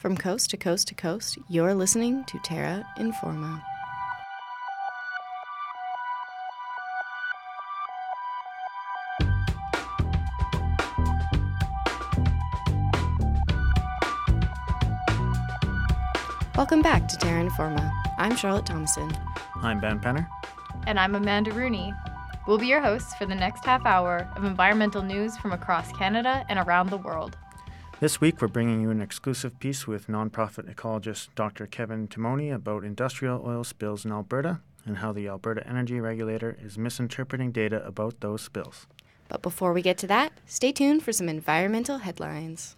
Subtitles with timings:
[0.00, 3.60] From coast to coast to coast, you're listening to Terra Informa.
[16.56, 17.92] Welcome back to Terra Informa.
[18.16, 19.12] I'm Charlotte Thompson.
[19.56, 20.26] I'm Ben Penner.
[20.86, 21.92] And I'm Amanda Rooney.
[22.48, 26.46] We'll be your hosts for the next half hour of environmental news from across Canada
[26.48, 27.36] and around the world.
[28.00, 31.66] This week, we're bringing you an exclusive piece with nonprofit ecologist Dr.
[31.66, 36.78] Kevin Timoney about industrial oil spills in Alberta and how the Alberta Energy Regulator is
[36.78, 38.86] misinterpreting data about those spills.
[39.28, 42.74] But before we get to that, stay tuned for some environmental headlines.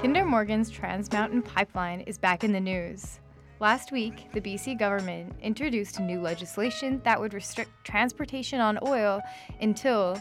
[0.00, 3.18] Kinder Morgan's Trans Mountain Pipeline is back in the news.
[3.60, 9.20] Last week, the BC government introduced new legislation that would restrict transportation on oil
[9.60, 10.20] until,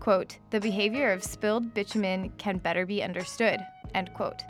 [0.00, 3.60] quote, the behavior of spilled bitumen can better be understood,
[3.94, 4.42] end quote.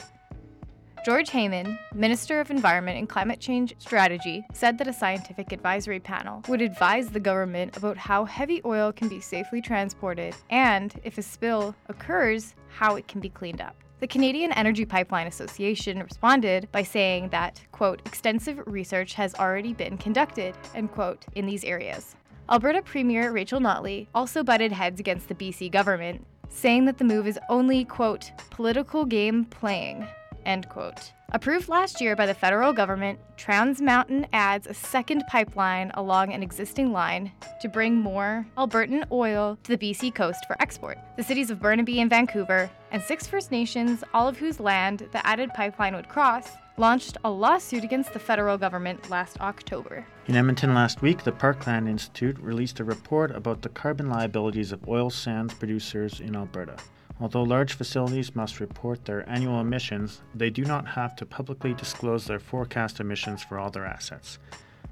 [1.04, 6.44] George Heyman, Minister of Environment and Climate Change Strategy, said that a scientific advisory panel
[6.46, 11.22] would advise the government about how heavy oil can be safely transported and, if a
[11.22, 13.81] spill occurs, how it can be cleaned up.
[14.02, 19.96] The Canadian Energy Pipeline Association responded by saying that, quote, extensive research has already been
[19.96, 22.16] conducted, end quote, in these areas.
[22.50, 27.28] Alberta Premier Rachel Notley also butted heads against the BC government, saying that the move
[27.28, 30.04] is only, quote, political game playing,
[30.44, 31.12] end quote.
[31.34, 36.42] Approved last year by the federal government, Trans Mountain adds a second pipeline along an
[36.42, 40.98] existing line to bring more Albertan oil to the BC coast for export.
[41.16, 45.26] The cities of Burnaby and Vancouver, and six First Nations, all of whose land the
[45.26, 50.04] added pipeline would cross, launched a lawsuit against the federal government last October.
[50.26, 54.86] In Edmonton last week, the Parkland Institute released a report about the carbon liabilities of
[54.86, 56.76] oil sands producers in Alberta.
[57.22, 62.26] Although large facilities must report their annual emissions, they do not have to publicly disclose
[62.26, 64.40] their forecast emissions for all their assets.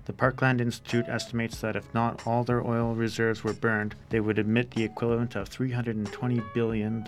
[0.06, 4.38] The Parkland Institute estimates that if not all their oil reserves were burned, they would
[4.38, 7.04] emit the equivalent of $320 billion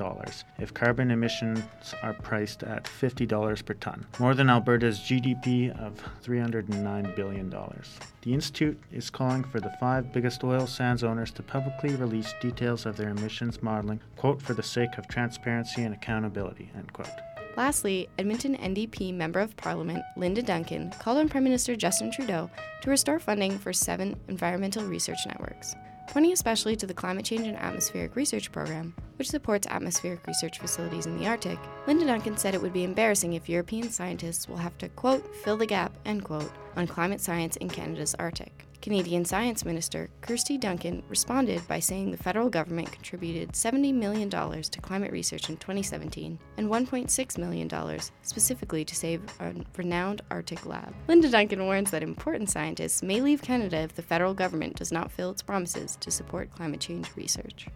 [0.59, 1.65] if carbon emissions
[2.03, 7.51] are priced at $50 per ton, more than Alberta's GDP of $309 billion.
[7.51, 12.87] The Institute is calling for the five biggest oil sands owners to publicly release details
[12.87, 17.32] of their emissions modeling, quote, for the sake of transparency and accountability, end quote.
[17.57, 22.91] Lastly, Edmonton NDP Member of Parliament Linda Duncan called on Prime Minister Justin Trudeau to
[22.91, 25.75] restore funding for seven environmental research networks,
[26.09, 31.05] pointing especially to the Climate Change and Atmospheric Research Program, which supports atmospheric research facilities
[31.05, 31.59] in the Arctic.
[31.87, 35.59] Linda Duncan said it would be embarrassing if European scientists will have to, quote, fill
[35.59, 38.67] the gap, end quote, on climate science in Canada's Arctic.
[38.83, 44.81] Canadian Science Minister Kirsty Duncan responded by saying the federal government contributed $70 million to
[44.81, 50.93] climate research in 2017 and $1.6 million specifically to save a renowned Arctic lab.
[51.07, 55.13] Linda Duncan warns that important scientists may leave Canada if the federal government does not
[55.13, 57.69] fill its promises to support climate change research.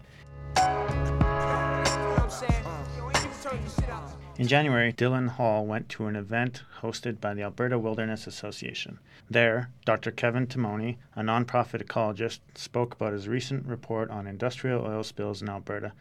[4.39, 8.99] In January, Dylan Hall went to an event hosted by the Alberta Wilderness Association.
[9.31, 10.11] There, Dr.
[10.11, 15.49] Kevin Timoney, a nonprofit ecologist, spoke about his recent report on industrial oil spills in
[15.49, 15.93] Alberta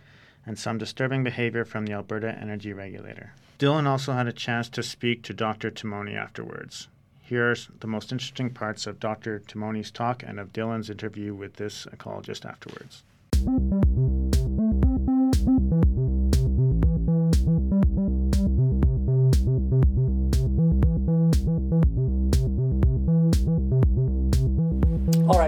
[0.46, 3.32] and some disturbing behavior from the Alberta Energy Regulator.
[3.58, 5.72] Dylan also had a chance to speak to Dr.
[5.72, 6.90] Timoney afterwards.
[7.22, 9.40] Here's the most interesting parts of Dr.
[9.40, 13.04] Timoney's talk and of Dylan's interview with this ecologist afterwards.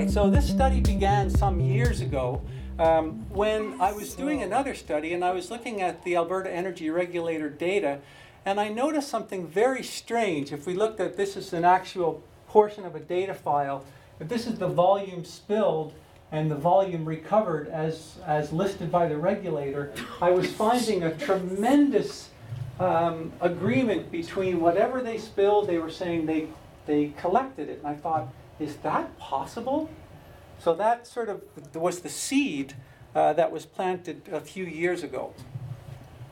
[0.07, 2.41] Right, so this study began some years ago
[2.79, 6.89] um, when I was doing another study and I was looking at the Alberta Energy
[6.89, 7.99] Regulator data,
[8.45, 10.53] and I noticed something very strange.
[10.53, 13.83] If we looked at this is an actual portion of a data file,
[14.21, 15.93] if this is the volume spilled
[16.31, 22.29] and the volume recovered as, as listed by the regulator, I was finding a tremendous
[22.79, 26.47] um, agreement between whatever they spilled, they were saying they,
[26.85, 27.79] they collected it.
[27.79, 29.89] And I thought, is that possible?
[30.59, 31.43] So that sort of
[31.75, 32.73] was the seed
[33.13, 35.33] uh, that was planted a few years ago.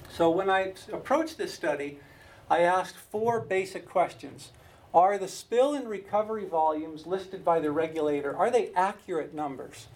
[0.10, 2.00] So when I approached this study,
[2.50, 4.52] I asked four basic questions.
[4.94, 9.88] Are the spill and recovery volumes listed by the regulator, are they accurate numbers?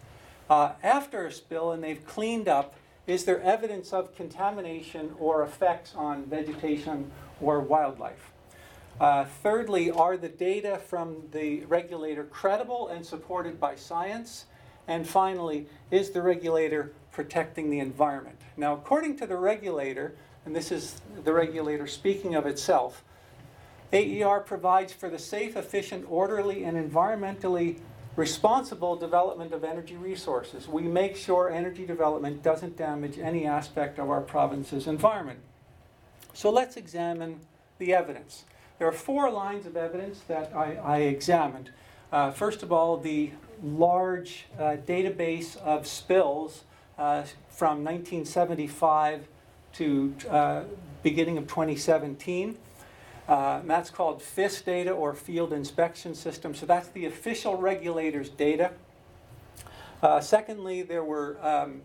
[0.49, 2.75] Uh, after a spill and they've cleaned up,
[3.07, 8.31] is there evidence of contamination or effects on vegetation or wildlife?
[8.99, 14.45] Uh, thirdly, are the data from the regulator credible and supported by science?
[14.87, 18.39] And finally, is the regulator protecting the environment?
[18.57, 20.15] Now, according to the regulator,
[20.45, 23.03] and this is the regulator speaking of itself,
[23.93, 27.79] AER provides for the safe, efficient, orderly, and environmentally
[28.15, 30.67] responsible development of energy resources.
[30.67, 35.39] We make sure energy development doesn't damage any aspect of our province's environment.
[36.33, 37.39] So let's examine
[37.77, 38.43] the evidence.
[38.79, 41.69] There are four lines of evidence that I, I examined.
[42.13, 43.31] Uh, first of all, the
[43.61, 46.63] large uh, database of spills
[46.97, 49.27] uh, from 1975
[49.73, 50.63] to uh,
[51.03, 52.57] beginning of 2017.
[53.27, 56.55] Uh, that's called FIS data or Field Inspection System.
[56.55, 58.71] So that's the official regulator's data.
[60.01, 61.81] Uh, secondly, there were um,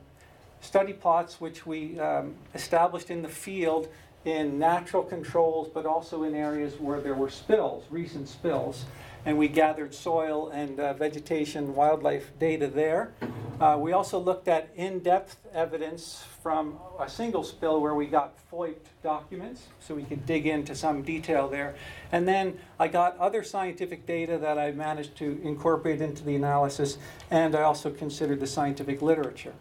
[0.60, 3.88] study plots which we um, established in the field
[4.24, 8.84] in natural controls, but also in areas where there were spills, recent spills.
[9.26, 13.12] And we gathered soil and uh, vegetation, wildlife data there.
[13.58, 18.34] Uh, we also looked at in depth evidence from a single spill where we got
[18.50, 21.74] FOIP documents, so we could dig into some detail there.
[22.12, 26.98] And then I got other scientific data that I managed to incorporate into the analysis,
[27.30, 29.54] and I also considered the scientific literature.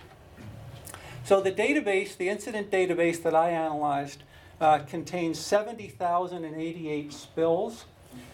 [1.24, 4.24] So the database, the incident database that I analyzed,
[4.62, 7.86] uh, contains 70,088 spills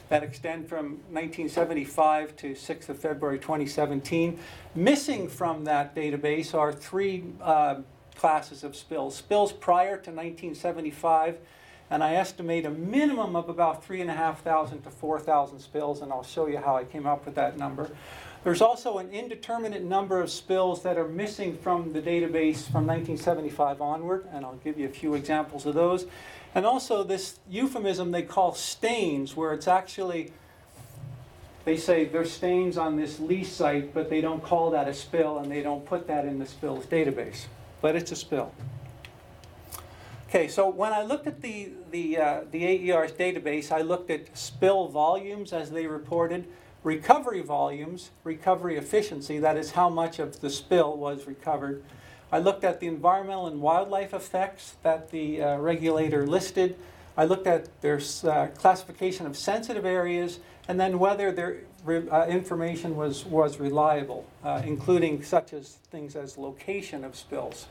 [0.10, 4.40] that extend from 1975 to 6th of February 2017.
[4.76, 7.82] Missing from that database are three uh,
[8.16, 9.16] classes of spills.
[9.16, 11.38] Spills prior to 1975,
[11.92, 16.58] and I estimate a minimum of about 3,500 to 4,000 spills, and I'll show you
[16.58, 17.90] how I came up with that number.
[18.44, 23.82] There's also an indeterminate number of spills that are missing from the database from 1975
[23.82, 26.06] onward, and I'll give you a few examples of those.
[26.56, 30.32] And also this euphemism they call stains, where it's actually,
[31.66, 35.40] they say there's stains on this lease site, but they don't call that a spill
[35.40, 37.46] and they don't put that in the spills database.
[37.82, 38.54] But it's a spill.
[40.30, 44.38] Okay, so when I looked at the, the, uh, the AER's database, I looked at
[44.38, 46.48] spill volumes as they reported,
[46.84, 51.84] recovery volumes, recovery efficiency, that is how much of the spill was recovered,
[52.32, 56.78] I looked at the environmental and wildlife effects that the uh, regulator listed.
[57.18, 62.96] I looked at their uh, classification of sensitive areas and then whether their uh, information
[62.96, 67.68] was, was reliable, uh, including such as things as location of spills.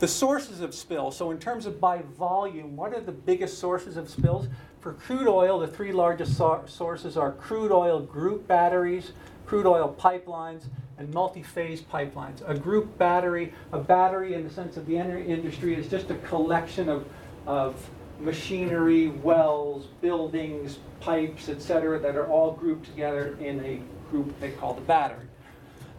[0.00, 3.96] The sources of spills, so in terms of by volume, what are the biggest sources
[3.96, 4.48] of spills?
[4.86, 9.10] For crude oil, the three largest so sources are crude oil group batteries,
[9.44, 10.66] crude oil pipelines,
[10.96, 12.48] and multi-phase pipelines.
[12.48, 16.14] A group battery, a battery in the sense of the energy industry is just a
[16.18, 17.04] collection of,
[17.48, 17.90] of
[18.20, 23.80] machinery, wells, buildings, pipes, etc., that are all grouped together in a
[24.12, 25.26] group they call the battery.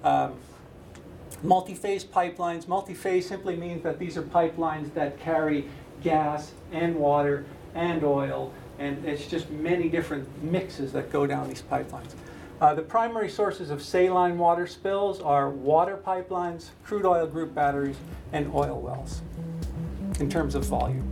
[0.05, 0.35] Um,
[1.43, 5.67] multi-phase pipelines, multi-phase simply means that these are pipelines that carry
[6.01, 7.43] gas and water
[7.75, 12.13] and oil, and it's just many different mixes that go down these pipelines.
[12.59, 17.97] Uh, the primary sources of saline water spills are water pipelines, crude oil group batteries,
[18.33, 19.21] and oil wells
[20.19, 21.07] in terms of volume.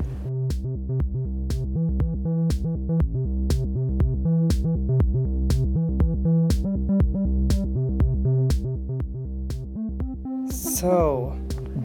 [10.49, 11.39] So,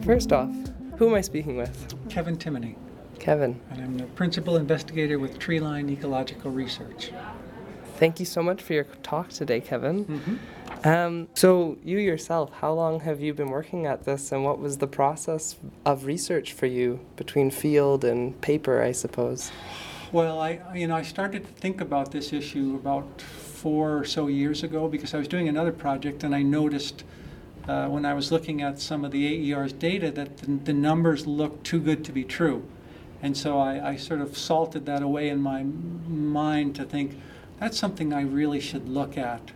[0.05, 0.55] first off,
[0.97, 1.95] who am I speaking with?
[2.09, 2.77] Kevin Timoney.
[3.21, 3.61] Kevin.
[3.71, 7.13] And I'm the principal investigator with Treeline Ecological Research.
[7.99, 10.07] Thank you so much for your talk today, Kevin.
[10.07, 10.89] Mm-hmm.
[10.89, 14.79] Um, so, you yourself, how long have you been working at this, and what was
[14.79, 19.53] the process of research for you between field and paper, I suppose?
[20.13, 24.27] Well, I you know I started to think about this issue about four or so
[24.27, 27.05] years ago because I was doing another project and I noticed
[27.69, 31.27] uh, when I was looking at some of the AER's data that the, the numbers
[31.27, 32.67] looked too good to be true,
[33.23, 37.21] and so I, I sort of salted that away in my mind to think
[37.59, 39.51] that's something I really should look at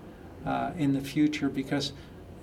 [0.44, 1.92] uh, in the future because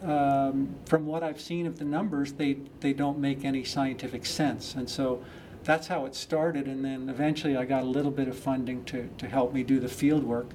[0.03, 4.73] um, from what I've seen of the numbers, they, they don't make any scientific sense.
[4.73, 5.23] And so
[5.63, 6.65] that's how it started.
[6.65, 9.79] And then eventually I got a little bit of funding to, to help me do
[9.79, 10.49] the field work.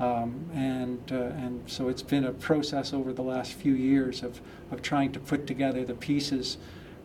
[0.00, 4.40] Um, and, uh, and so it's been a process over the last few years of,
[4.72, 6.56] of trying to put together the pieces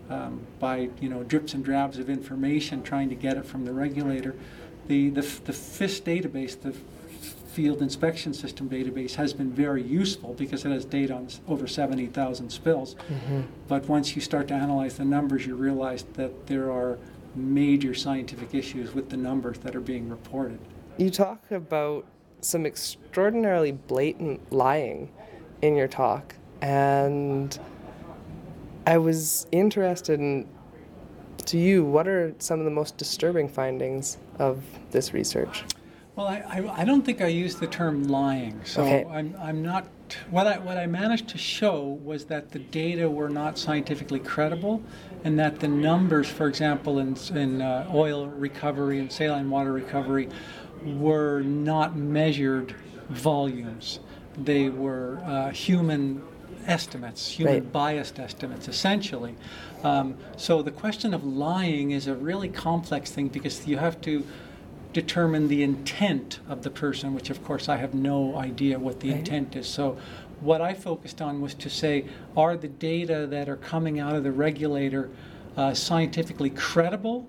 [0.10, 3.74] um, by you know drips and drabs of information, trying to get it from the
[3.74, 4.36] regulator.
[4.88, 6.76] The, the, the FIS database, the
[7.56, 12.50] field inspection system database has been very useful because it has data on over 70,000
[12.50, 12.96] spills.
[12.96, 13.42] Mm-hmm.
[13.70, 17.00] But once you start to analyze the numbers, you realize that there are
[17.34, 20.60] major scientific issues with the numbers that are being reported.
[20.98, 22.06] You talk about
[22.42, 25.10] some extraordinarily blatant lying
[25.62, 27.58] in your talk, and
[28.88, 30.48] I was interested in
[31.46, 35.63] to you, what are some of the most disturbing findings of this research?
[36.15, 38.62] Well, I, I, I don't think I used the term lying.
[38.63, 39.06] So Okay.
[39.12, 39.86] I'm, I'm not,
[40.30, 44.82] what I, what I managed to show was that the data were not scientifically credible
[45.24, 50.30] and that the numbers, for example, in, in uh, oil recovery and saline water recovery
[50.84, 52.75] were not measured
[53.10, 54.00] volumes.
[54.38, 56.22] They were uh, human
[56.68, 57.72] estimates, human Right.
[57.72, 59.36] biased estimates, essentially.
[59.84, 64.24] Um, so the question of lying is a really complex thing because you have to
[64.94, 69.10] determine the intent of the person, which of course I have no idea what the
[69.10, 69.20] Right.
[69.20, 69.68] intent is.
[69.68, 69.98] So
[70.42, 72.06] what I focused on was to say,
[72.38, 75.10] are the data that are coming out of the regulator
[75.58, 77.26] uh, scientifically credible,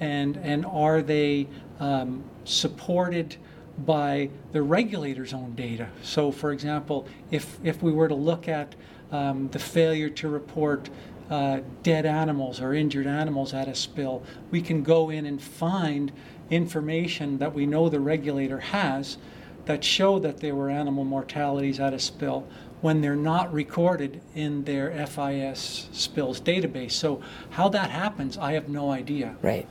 [0.00, 1.46] and and are they
[1.80, 3.36] um, supported
[3.78, 5.88] by the regulator's own data?
[6.02, 8.74] So, for example, if if we were to look at
[9.10, 10.88] um, the failure to report
[11.30, 16.12] uh, dead animals or injured animals at a spill, we can go in and find
[16.50, 19.16] information that we know the regulator has
[19.64, 22.46] that show that there were animal mortalities at a spill
[22.80, 26.90] when they're not recorded in their FIS spills database.
[26.92, 29.36] So how that happens, I have no idea.
[29.40, 29.66] Right.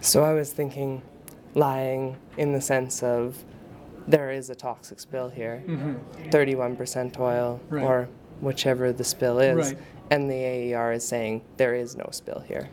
[0.00, 1.02] So I was thinking
[1.56, 3.42] lying in the sense of
[4.06, 5.64] there is a toxic spill here,
[6.30, 7.82] 31% oil, Right.
[7.84, 8.08] or
[8.40, 9.78] whichever the spill is, Right.
[10.10, 12.68] and the AER is saying there is no spill here.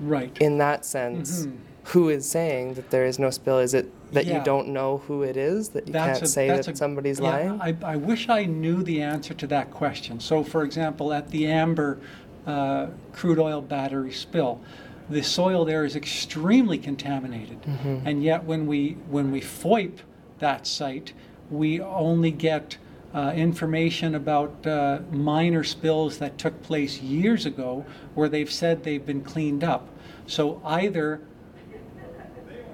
[0.00, 0.36] Right.
[0.40, 1.46] In that sense,
[1.84, 3.60] who is saying that there is no spill?
[3.60, 4.30] Is it that Mm-hmm.
[4.32, 4.38] Yeah.
[4.40, 7.20] you don't know who it is, that you That's can't a- say that a- somebody's
[7.20, 7.60] yeah, lying?
[7.60, 10.18] I, I wish I knew the answer to that question.
[10.20, 11.98] So, for example, at the Amber
[12.46, 14.60] uh, crude oil battery spill,
[15.10, 18.06] the soil there is extremely contaminated, Mm-hmm.
[18.06, 19.98] and yet when we when we FOIP
[20.38, 21.12] that site,
[21.50, 22.78] we only get
[23.14, 27.84] uh, information about uh, minor spills that took place years ago,
[28.14, 29.88] where they've said they've been cleaned up.
[30.26, 31.20] So either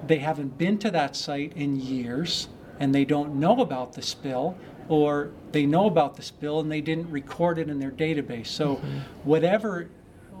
[0.07, 2.47] they haven't been to that site in years
[2.79, 4.57] and they don't know about the spill,
[4.89, 8.47] or they know about the spill and they didn't record it in their database.
[8.47, 8.81] So,
[9.23, 9.87] whatever,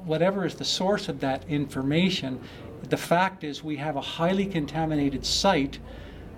[0.05, 2.39] whatever is the source of that information,
[2.89, 5.79] the fact is we have a highly contaminated site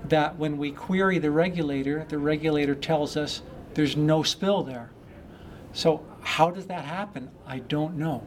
[0.10, 3.42] that when we query the regulator, the regulator tells us
[3.74, 4.92] there's no spill there.
[5.74, 7.30] So, how does that happen?
[7.48, 8.24] I don't know.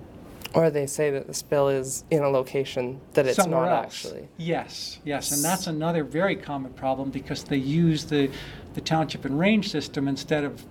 [0.55, 4.07] or they say that the spill is in a location that it's somewhere not else.
[4.07, 4.29] actually.
[4.39, 8.31] Yes, yes, and that's another very common problem because they use the,
[8.75, 10.65] the township and range system instead of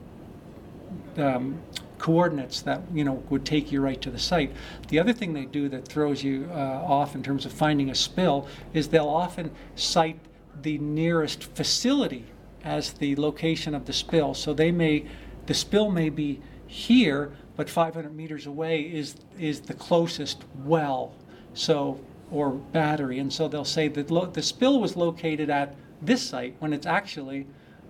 [1.17, 1.60] um,
[1.97, 4.51] coordinates that you know would take you right to the site.
[4.89, 7.95] The other thing they do that throws you uh, off in terms of finding a
[7.95, 10.19] spill is they'll often cite
[10.61, 12.25] the nearest facility
[12.63, 14.33] as the location of the spill.
[14.33, 15.05] So they may,
[15.45, 21.13] the spill may be here, but 500 meters away is is the closest well.
[21.53, 21.99] So
[22.31, 26.55] or battery, and so they'll say that lo- the spill was located at this site
[26.59, 27.45] when it's actually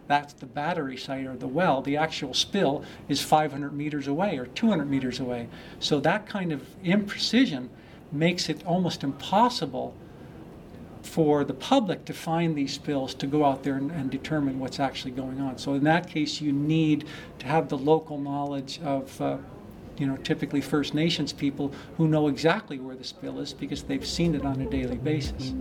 [0.07, 1.81] that's the battery site or the well.
[1.81, 5.47] The actual spill is 500 meters away or 200 meters away.
[5.79, 7.69] So that kind of imprecision
[8.11, 9.95] makes it almost impossible
[11.01, 14.79] for the public to find these spills to go out there and, and determine what's
[14.79, 15.57] actually going on.
[15.57, 17.05] So in that case, you need
[17.39, 19.37] to have the local knowledge of, uh,
[19.97, 24.05] you know, typically First Nations people who know exactly where the spill is because they've
[24.05, 25.53] seen it on a daily basis.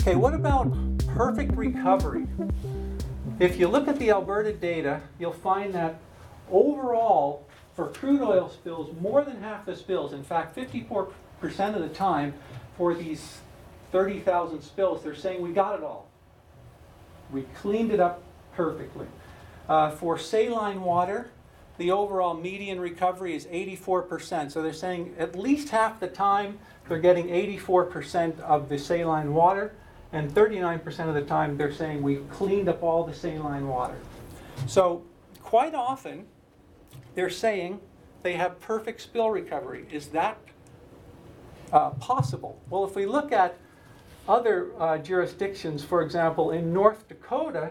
[0.00, 0.72] Okay, what about
[1.08, 2.26] perfect recovery?
[3.38, 6.00] If you look at the Alberta data, you'll find that
[6.50, 11.10] overall, for crude oil spills, more than half the spills, in fact, 54%
[11.74, 12.32] of the time,
[12.78, 13.40] for these
[13.92, 16.08] 30,000 spills, they're saying we got it all.
[17.30, 18.22] We cleaned it up
[18.54, 19.06] perfectly.
[19.68, 21.30] Uh, for saline water,
[21.76, 24.50] the overall median recovery is 84%.
[24.50, 29.74] So they're saying at least half the time they're getting 84% of the saline water,
[30.12, 33.96] and 39% of the time they're saying we cleaned up all the saline water.
[34.66, 35.04] So
[35.42, 36.26] quite often
[37.14, 37.80] they're saying
[38.22, 39.86] they have perfect spill recovery.
[39.90, 40.38] Is that
[41.72, 42.60] uh, possible?
[42.68, 43.56] Well, if we look at
[44.28, 47.70] other uh, jurisdictions, for example, in North Dakota,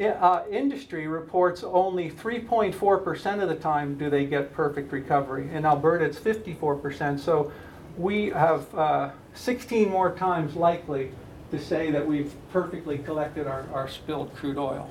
[0.00, 5.48] uh, industry reports only 3.4% of the time do they get perfect recovery.
[5.52, 7.18] In Alberta, it's 54%.
[7.20, 7.52] So
[7.96, 11.10] we have uh, 16 more times likely
[11.50, 14.90] to say that we've perfectly collected our, our spilled crude oil.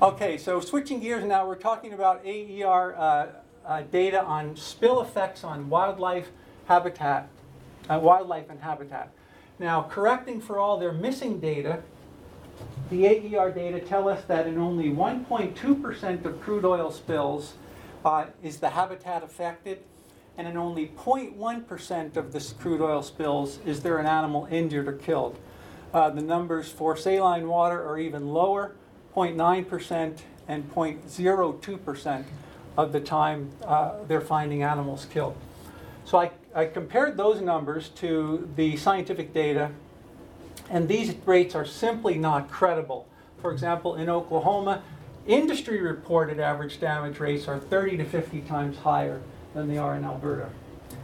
[0.00, 3.26] Okay, so switching gears now, we're talking about AER uh,
[3.66, 6.28] uh, data on spill effects on wildlife
[6.66, 7.28] habitat,
[7.88, 9.10] uh, wildlife and habitat.
[9.58, 11.82] Now, correcting for all their missing data,
[12.90, 17.54] the AER data tell us that in only 1.2% of crude oil spills
[18.04, 19.82] uh, is the habitat affected,
[20.38, 24.92] and in only 0.1% of the crude oil spills is there an animal injured or
[24.92, 25.36] killed.
[25.92, 28.72] Uh, the numbers for saline water are even lower,
[29.16, 32.24] 0.9% and 0.02%
[32.76, 35.36] of the time uh, they're finding animals killed.
[36.04, 39.72] So I, I compared those numbers to the scientific data,
[40.70, 43.08] and these rates are simply not credible.
[43.42, 44.82] For example, in Oklahoma,
[45.26, 49.20] industry reported average damage rates are 30 to 50 times higher
[49.54, 50.48] than they are in Alberta.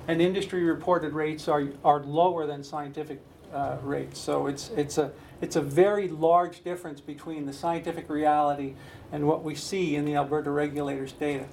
[0.08, 3.20] And industry reported rates are, are lower than scientific
[3.52, 4.18] uh, rates.
[4.18, 8.74] So it's, it's, a, it's a very large difference between the scientific reality
[9.12, 11.46] and what we see in the Alberta regulators' data.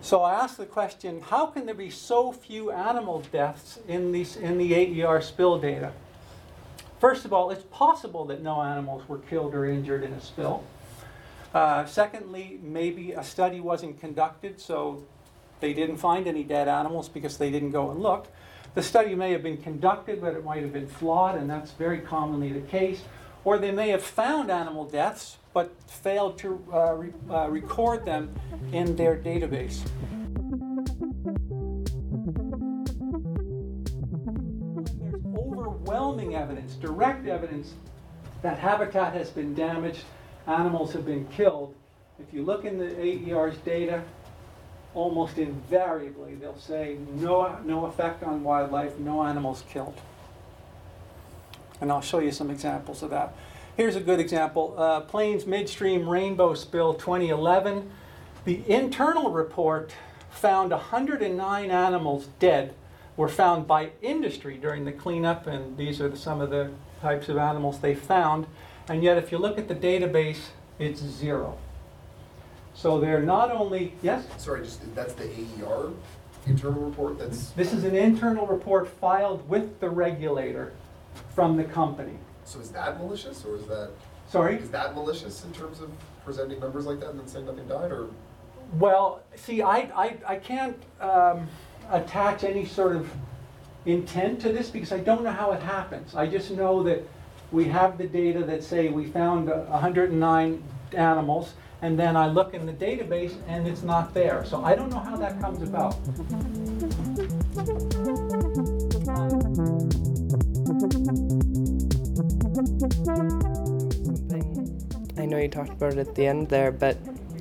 [0.00, 4.36] So I asked the question, how can there be so few animal deaths in, these,
[4.36, 5.92] in the AER spill data?
[7.00, 10.64] First of all, it's possible that no animals were killed or injured in a spill.
[11.52, 15.02] Uh, secondly, maybe a study wasn't conducted, so
[15.60, 18.28] they didn't find any dead animals because they didn't go and look.
[18.74, 21.98] The study may have been conducted, but it might have been flawed, and that's very
[21.98, 23.02] commonly the case.
[23.42, 28.34] Or they may have found animal deaths, but failed to uh, re- uh, record them
[28.72, 29.80] in their database.
[34.74, 37.72] There's overwhelming evidence, direct evidence,
[38.42, 40.04] that habitat has been damaged,
[40.46, 41.74] animals have been killed.
[42.18, 44.02] If you look in the AER's data,
[44.96, 50.00] almost invariably they'll say no, no effect on wildlife, no animals killed.
[51.80, 53.34] And I'll show you some examples of that.
[53.76, 57.90] Here's a good example uh, Plains Midstream Rainbow Spill 2011.
[58.46, 59.92] The internal report
[60.30, 62.74] found 109 animals dead
[63.16, 67.28] were found by industry during the cleanup, and these are the, some of the types
[67.28, 68.46] of animals they found.
[68.88, 71.58] And yet, if you look at the database, it's zero.
[72.76, 74.26] So they're not only, yes?
[74.36, 75.92] Sorry, just, that's the AER
[76.46, 80.74] internal report that's, This is an internal report filed with the regulator
[81.34, 82.12] from the company.
[82.44, 83.90] so is that malicious, or is that,
[84.28, 84.56] Sorry?
[84.56, 85.90] is that malicious in terms of
[86.22, 88.08] presenting numbers like that and then saying nothing died, or?
[88.74, 91.48] Well, see, I, I, I can't um,
[91.90, 93.10] attach any sort of
[93.86, 96.14] intent to this because I don't know how it happens.
[96.14, 97.02] I just know that
[97.52, 100.62] we have the data that say we found uh, 109
[100.92, 104.44] animals, and then I look in the database and it's not there.
[104.44, 105.96] So I don't know how that comes about.
[115.18, 116.96] I know you talked about it at the end there, but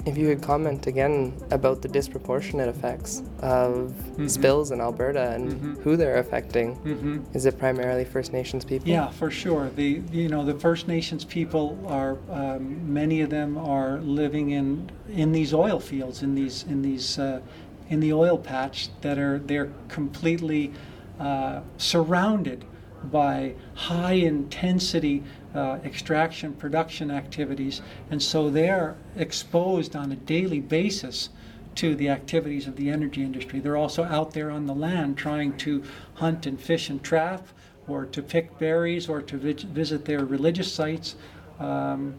[0.06, 3.94] if you could comment again about the disproportionate effects of
[4.28, 6.76] spills in Alberta and who they're affecting.
[6.78, 7.24] Mm-hmm.
[7.34, 8.88] Is it primarily First Nations people?
[8.88, 9.70] Yeah, for sure.
[9.76, 14.92] The you know the First Nations people are um, many of them are living in
[15.10, 17.42] in these oil fields in these in these uh,
[17.90, 20.72] in the oil patch that are they're completely
[21.20, 22.64] uh, surrounded
[23.12, 31.30] by high intensity uh, extraction production activities, and so they're exposed on a daily basis
[31.76, 33.60] to the activities of the energy industry.
[33.60, 35.84] They're also out there on the land trying to
[36.16, 37.48] hunt and fish and trap,
[37.88, 41.16] or to pick berries, or to vis- visit their religious sites,
[41.60, 42.16] um,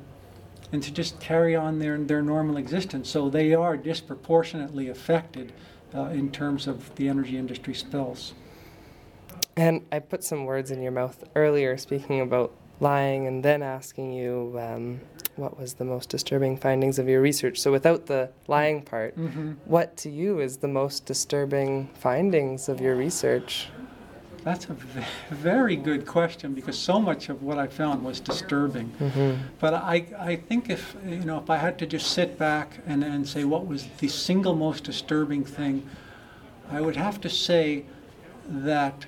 [0.72, 3.09] and to just carry on their, their normal existence.
[3.09, 5.53] So they are disproportionately affected
[5.94, 8.35] uh, in terms of the energy industry spills.
[9.57, 14.12] And I put some words in your mouth earlier speaking about lying and then asking
[14.12, 15.01] you um,
[15.37, 17.59] what was the most disturbing findings of your research.
[17.59, 19.16] So, without the lying part,
[19.64, 23.69] what to you is the most disturbing findings of your research?
[24.45, 24.77] That's a
[25.35, 28.92] very good question because so much of what I found was disturbing.
[29.59, 33.03] But I, I think if you know if I had to just sit back and,
[33.03, 35.88] and say what was the single most disturbing thing,
[36.71, 37.87] I would have to say
[38.49, 39.07] that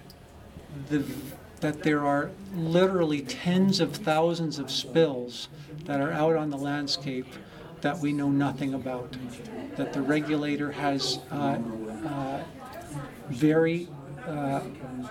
[0.88, 1.04] the
[1.60, 5.48] that there are literally tens of thousands of spills
[5.84, 7.26] that are out on the landscape
[7.80, 9.16] that we know nothing about.
[9.76, 11.58] That the regulator has uh,
[12.06, 12.42] uh,
[13.28, 13.88] very
[14.26, 14.60] uh,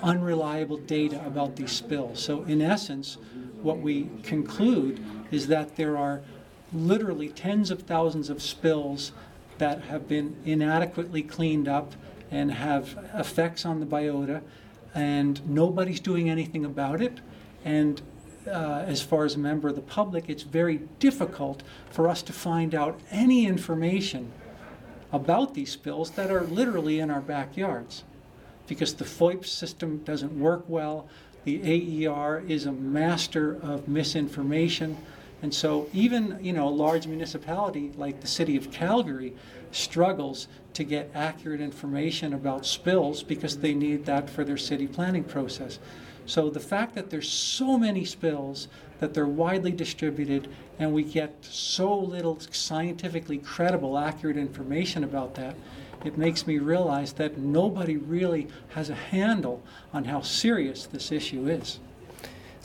[0.03, 2.23] unreliable data about these spills.
[2.23, 3.17] So, in essence,
[3.61, 6.21] what we conclude is that there are
[6.73, 9.11] literally tens of thousands of spills
[9.57, 11.93] that have been inadequately cleaned up
[12.29, 14.41] and have effects on the biota,
[14.97, 17.19] and nobody's doing anything about it.
[17.63, 18.01] And
[18.47, 22.33] uh, as far as a member of the public, it's very difficult for us to
[22.33, 24.31] find out any information
[25.11, 28.05] about these spills that are literally in our backyards
[28.65, 31.07] because the FOIP system doesn't work well.
[31.45, 34.97] The AER is a master of misinformation.
[35.41, 39.33] And so even, you know, a large municipality like the city of Calgary
[39.71, 45.23] struggles to get accurate information about spills because they need that for their city planning
[45.23, 45.79] process.
[46.25, 48.67] So the fact that there's so many spills,
[48.99, 55.55] that they're widely distributed, and we get so little scientifically credible, accurate information about that,
[56.03, 61.47] it makes me realize that nobody really has a handle on how serious this issue
[61.47, 61.79] is.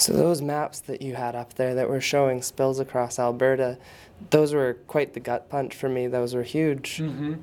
[0.02, 3.78] So those maps that you had up there that were showing spills across Alberta,
[4.30, 6.08] those were quite the gut punch for me.
[6.08, 7.34] Those were huge Mm-hmm.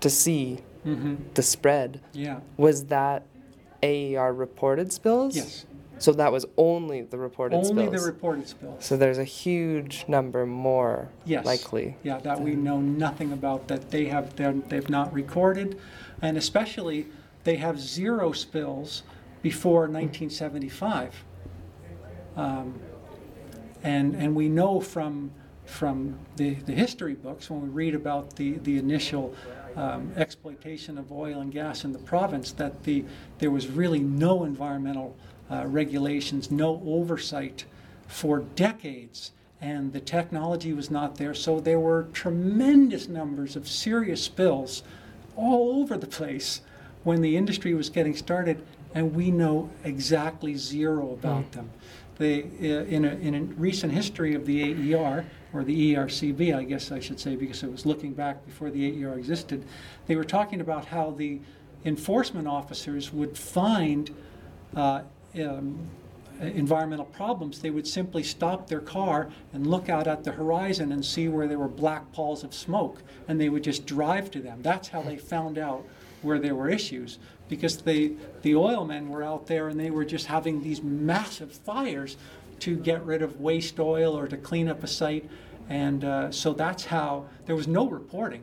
[0.00, 1.16] to see Mm-hmm.
[1.34, 2.00] the spread.
[2.12, 2.40] Yeah.
[2.56, 3.24] Was that
[3.82, 5.34] AER reported spills?
[5.36, 5.66] Yes.
[5.98, 7.86] So that was only the reported Only spills.
[7.88, 8.82] Only the reported spills.
[8.84, 11.44] so there's a huge number more Yes.
[11.44, 11.96] likely.
[12.04, 15.76] Yeah, that we know nothing about, that they have, they've not recorded,
[16.22, 17.08] and especially,
[17.44, 19.02] they have zero spills
[19.42, 21.24] before 1975.
[22.36, 22.74] Um,
[23.82, 25.30] And, and we know from,
[25.64, 29.34] from the, the history books, when we read about the, the initial
[29.74, 33.04] um, exploitation of oil and gas in the province, that the,
[33.38, 35.16] there was really no environmental
[35.50, 37.64] uh, regulations, no oversight
[38.06, 41.34] for decades, and the technology was not there.
[41.34, 44.82] So there were tremendous numbers of serious spills
[45.36, 46.60] all over the place
[47.04, 48.62] when the industry was getting started,
[48.94, 51.70] and we know exactly zero about them.
[52.20, 56.92] Uh, in, a, in a recent history of the AER, or the ERCB, I guess
[56.92, 59.64] I should say, because it was looking back before the AER existed,
[60.06, 61.40] they were talking about how the
[61.86, 64.14] enforcement officers would find
[64.76, 65.00] uh,
[65.42, 65.78] um,
[66.40, 71.02] environmental problems, they would simply stop their car and look out at the horizon and
[71.02, 74.60] see where there were black balls of smoke, and they would just drive to them.
[74.60, 75.86] That's how they found out
[76.22, 80.04] where there were issues, because they, the oil men were out there and they were
[80.04, 82.16] just having these massive fires
[82.60, 85.28] to get rid of waste oil or to clean up a site,
[85.68, 88.42] and uh, so that's how there was no reporting.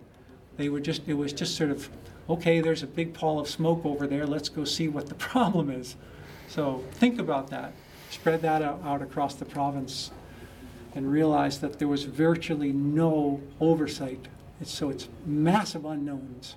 [0.57, 1.89] They were just, it was just sort of,
[2.29, 5.69] okay, there's a big pall of smoke over there, let's go see what the problem
[5.69, 5.95] is.
[6.47, 7.73] So think about that.
[8.09, 10.11] Spread that out, out across the province
[10.95, 14.27] and realize that there was virtually no oversight.
[14.59, 16.55] It's, so it's massive unknowns.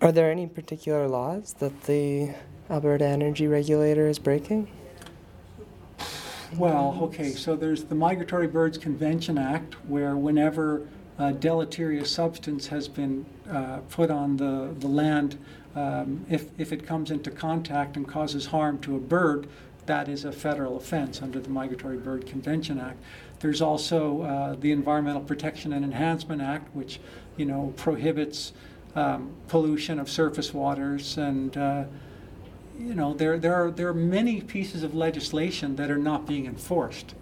[0.00, 2.32] Are there any particular laws that the
[2.70, 4.68] Alberta Energy Regulator is breaking?
[6.56, 10.86] Well, okay, so there's the Migratory Birds Convention Act, where whenever
[11.18, 15.36] a deleterious substance has been uh, put on the, the land,
[15.74, 19.48] um, if, if it comes into contact and causes harm to a bird,
[19.86, 22.98] that is a federal offense under the Migratory Bird Convention Act.
[23.40, 27.00] There's also uh, the Environmental Protection and Enhancement Act, which,
[27.36, 28.52] you know, prohibits
[28.94, 31.84] um, pollution of surface waters and uh,
[32.78, 36.46] you know, there, there, are, there are many pieces of legislation that are not being
[36.46, 37.14] enforced.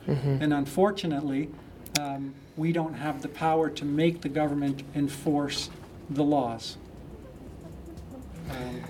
[0.43, 1.49] And unfortunately,
[1.99, 5.71] um, we don't have the power to make the government enforce
[6.11, 6.77] the laws.
[8.51, 8.83] Um,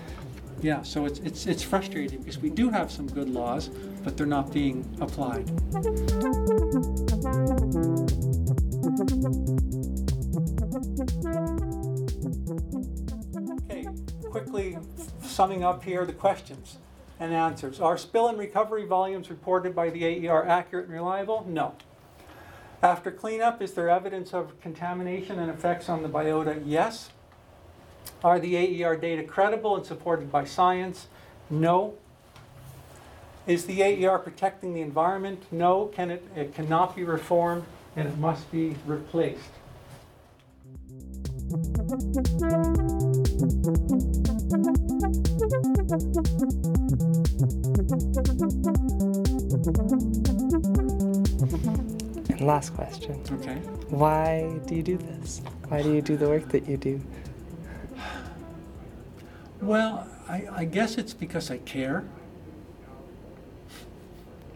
[0.61, 3.69] yeah, so it's, it's, it's frustrating because we do have some good laws,
[4.03, 5.49] but they're not being applied.
[15.21, 16.77] Summing up here the questions
[17.19, 17.79] and answers.
[17.79, 21.45] Are spill and recovery volumes reported by the AER accurate and reliable?
[21.47, 21.75] No.
[22.81, 26.61] After cleanup, is there evidence of contamination and effects on the biota?
[26.65, 27.09] Yes.
[28.23, 31.07] Are the AER data credible and supported by science?
[31.49, 31.95] No.
[33.47, 35.45] Is the AER protecting the environment?
[35.51, 35.85] No.
[35.85, 37.63] Can it, it cannot be reformed
[37.95, 39.49] and it must be replaced.
[52.29, 53.55] And last question Okay.
[53.89, 55.41] Why do you do this?
[55.69, 57.01] Why do you do the work that you do?
[59.59, 62.05] Well, I, I guess it's because I care.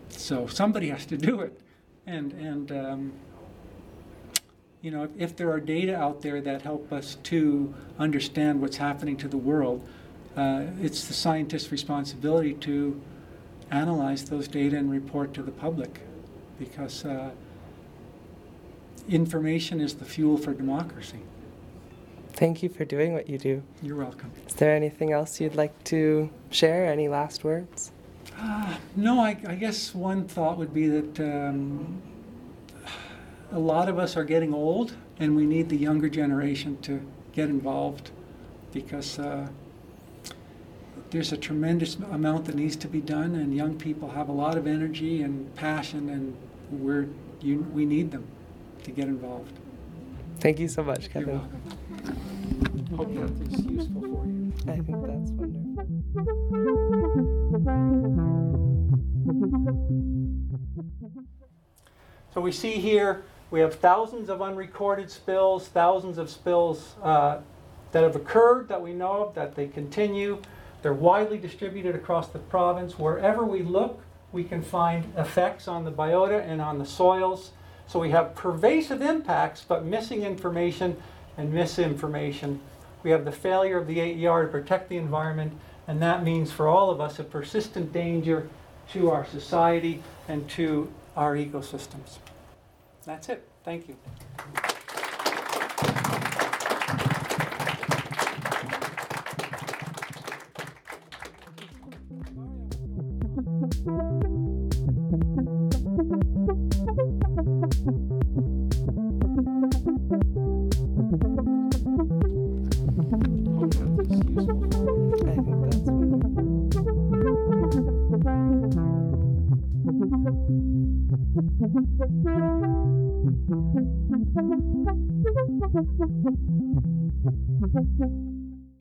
[0.10, 1.60] So somebody has to do it.
[2.06, 3.14] And, and um,
[4.84, 8.78] you know, if, if there are data out there that help us to understand what's
[8.78, 9.88] happening to the world,
[10.36, 13.00] uh, it's the scientist's responsibility to
[13.70, 16.02] analyze those data and report to the public
[16.60, 17.32] because uh,
[19.10, 21.20] information is the fuel for democracy.
[22.34, 23.62] Thank you for doing what you do.
[23.82, 24.32] You're welcome.
[24.48, 26.86] Is there anything else you'd like to share?
[26.86, 27.92] Any last words?
[28.38, 32.02] Uh, no, I, I, guess one thought would be that um,
[33.52, 37.02] a lot of us are getting old and we need the younger generation to
[37.34, 38.12] get involved
[38.72, 39.48] because uh,
[41.12, 44.58] there's a tremendous amount that needs to be done, and young people have a lot
[44.58, 46.36] of energy and passion, and
[46.72, 47.08] we're,
[47.42, 48.26] you, we need them
[48.84, 49.52] to get involved.
[50.40, 51.30] Thank you so much, Kevin.
[51.30, 51.62] You're welcome.
[52.96, 54.54] Hope that is useful for you.
[54.68, 55.88] I think that's wonderful.
[62.34, 67.40] So we see here we have thousands of unrecorded spills, thousands of spills uh,
[67.92, 70.42] that have occurred that we know of, that they continue.
[70.82, 72.98] They're widely distributed across the province.
[72.98, 77.52] Wherever we look, we can find effects on the biota and on the soils.
[77.88, 80.96] So we have pervasive impacts, but missing information
[81.38, 82.62] and misinformation.
[83.04, 85.54] We have the failure of the AER to protect the environment,
[85.88, 88.48] and that means for all of us a persistent danger
[88.94, 92.20] to our society and to our ecosystems.
[93.06, 93.48] That's it.
[93.64, 93.98] Thank you.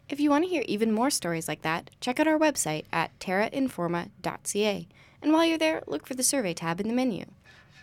[0.09, 3.17] If you want to hear even more stories like that, check out our website at
[3.21, 4.89] terrainforma.ca.
[5.23, 7.27] And while you're there, look for the survey tab in the menu.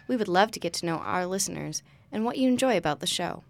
[0.07, 3.07] We would love to get to know our listeners and what you enjoy about the
[3.07, 3.43] show.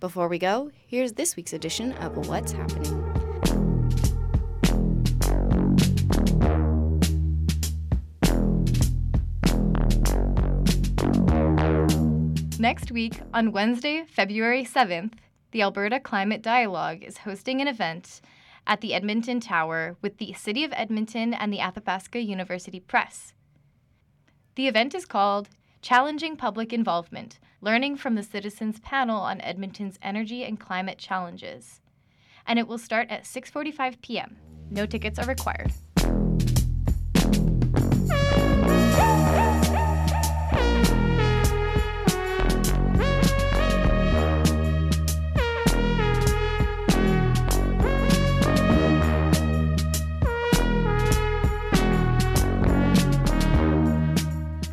[0.00, 3.01] Before we go, here's this week's edition of What's Happening.
[12.62, 15.14] Next week, on Wednesday, February 7th,
[15.50, 18.20] the Alberta Climate Dialogue is hosting an event
[18.68, 23.34] at the Edmonton Tower with the City of Edmonton and the Athabasca University Press.
[24.54, 25.48] The event is called
[25.80, 31.80] Challenging Public Involvement Learning from the Citizens Panel on Edmonton's Energy and Climate Challenges.
[32.46, 34.36] And it will start at 6:45 p.m.
[34.70, 35.72] No tickets are required.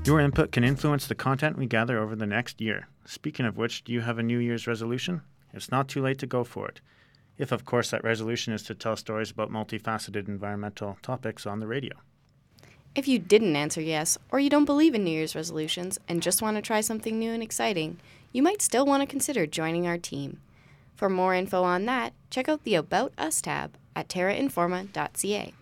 [0.10, 2.88] Your input can influence the content we gather over the next year.
[3.06, 5.22] Speaking of which, do you have a New Year's resolution?
[5.54, 6.82] It's not too late to go for it.
[7.38, 11.67] If, of course, that resolution is to tell stories about multifaceted environmental topics on the
[11.67, 11.93] radio.
[12.95, 16.41] If you didn't answer yes, or you don't believe in New Year's resolutions and just
[16.41, 18.00] want to try something new and exciting,
[18.34, 20.41] you might still want to consider joining our team.
[20.95, 25.54] For more info on that, check out the About Us tab at terrainforma.ca.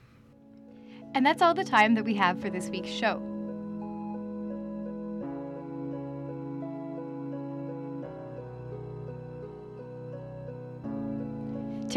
[1.14, 3.37] And that's all the time that we have for this week's show.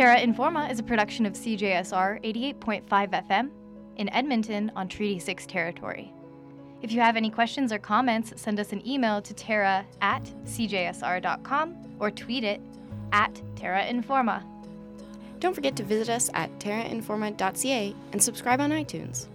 [0.00, 3.50] Terra Informa is a production of CJSR 88.5 FM
[3.96, 6.10] in Edmonton on Treaty 6 territory.
[6.80, 11.96] If you have any questions or comments, send us an email to terra at cjsr.com
[11.98, 12.62] or tweet it
[13.12, 14.42] at Terra Informa.
[15.38, 19.26] Don't forget to visit us at terrainforma.ca and subscribe on iTunes.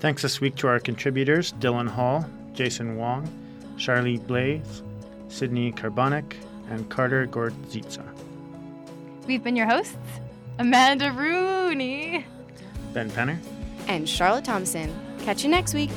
[0.00, 3.26] Thanks this week to our contributors Dylan Hall, Jason Wong,
[3.78, 4.82] Charlie Blaze,
[5.28, 6.36] Sydney Carbonic,
[6.68, 8.04] and Carter Gordzitza.
[9.30, 9.96] We've been your hosts,
[10.58, 12.26] Amanda Rooney,
[12.92, 13.38] Ben Penner,
[13.86, 14.92] And Charlotte Thompson.
[15.20, 15.90] Catch you next week.